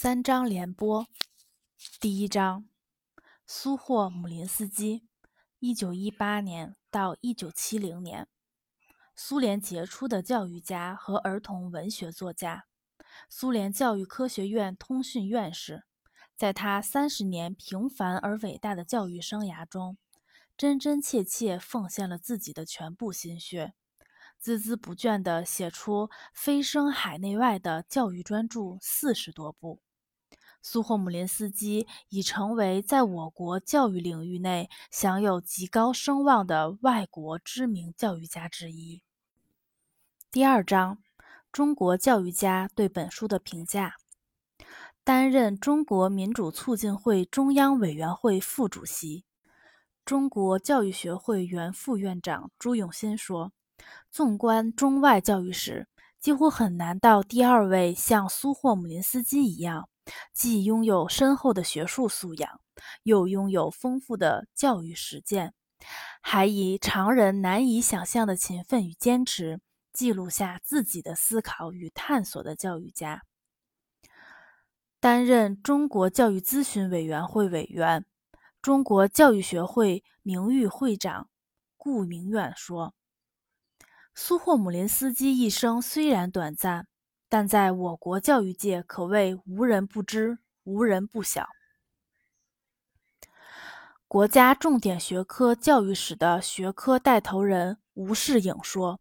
[0.00, 1.08] 三章联播，
[2.00, 2.68] 第一章：
[3.44, 5.08] 苏霍姆林斯基，
[5.58, 8.28] 一九一八年到一九七零年，
[9.16, 12.66] 苏联杰出的教育家和儿童文学作家，
[13.28, 15.82] 苏联教育科学院通讯院士。
[16.36, 19.98] 在他三十年平凡而伟大的教育生涯中，
[20.56, 23.74] 真真切切奉献了自己的全部心血。
[24.40, 29.80] 孜孜不倦地写出飞升海内外的教育专著四十多部，
[30.60, 39.02] 苏霍姆林斯基已成为在我国教育领域内享有极高声望的外国知名教育家之一。
[40.30, 40.98] 第二章：
[41.50, 43.94] 中国教育家对本书的评价。
[45.02, 49.24] 担任中国民主促进会中央委员会副主席、
[50.04, 53.52] 中国教育学会原副院长朱永新说。
[54.10, 59.88] 纵观中外教育史，几乎很难到第二位像苏霍姆林斯基一样，
[60.32, 62.60] 既拥有深厚的学术素养，
[63.02, 65.54] 又拥有丰富的教育实践，
[66.20, 69.60] 还以常人难以想象的勤奋与坚持，
[69.92, 73.22] 记录下自己的思考与探索的教育家。
[75.00, 78.04] 担任中国教育咨询委员会委员、
[78.60, 81.28] 中国教育学会名誉会长
[81.76, 82.94] 顾明远说。
[84.14, 86.88] 苏霍姆林斯基一生虽然短暂，
[87.28, 91.48] 但在我国教育界可谓无人不知、无人不晓。
[94.06, 99.00] 国家重点学科教育史的学科带头人吴世颖说：“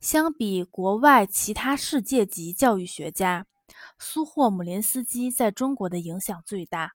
[0.00, 3.46] 相比国外其他世界级教育学家，
[4.00, 6.94] 苏霍姆林斯基在中国的影响最大，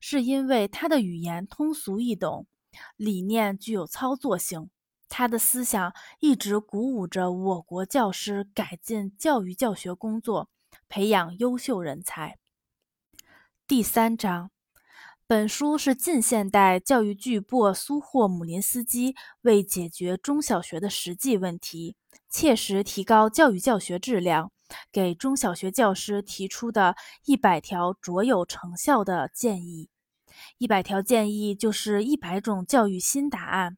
[0.00, 2.48] 是因为他的语言通俗易懂，
[2.96, 4.68] 理念具有操作性。”
[5.10, 10.48] 他的思想一直鼓舞着我国教师改进教育教学工作，
[10.88, 12.38] 培养优秀人才。
[13.66, 14.50] 第三章，
[15.26, 21.96] 本书是近现代教育巨擘苏霍姆林斯基为解决中小学的实际问题，
[22.28, 24.52] 切实提高教育教学质量，
[24.92, 26.94] 给中小学教师提出的
[27.24, 29.90] 一百条卓有成效的建议。
[30.58, 33.76] 一百条建议就是一百种教育新答案。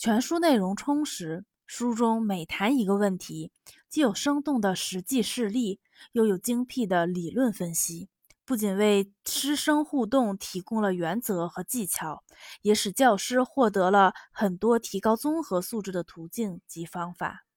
[0.00, 3.50] 全书内容充实，书中每谈一个问题，
[3.88, 5.80] 既有生动的实际事例，
[6.12, 8.08] 又有精辟的理论分析，
[8.44, 12.22] 不仅为师生互动提供了原则和技巧，
[12.62, 17.47] 也使教师获得了很多提高综合素质的途径及方法。